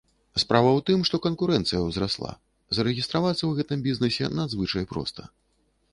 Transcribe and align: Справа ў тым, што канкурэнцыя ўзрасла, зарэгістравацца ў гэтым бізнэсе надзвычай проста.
Справа 0.43 0.69
ў 0.77 0.81
тым, 0.87 1.03
што 1.09 1.19
канкурэнцыя 1.25 1.79
ўзрасла, 1.83 2.31
зарэгістравацца 2.77 3.41
ў 3.45 3.51
гэтым 3.61 3.79
бізнэсе 3.89 4.33
надзвычай 4.41 4.85
проста. 4.95 5.21